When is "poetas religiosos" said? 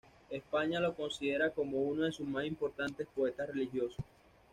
3.13-4.03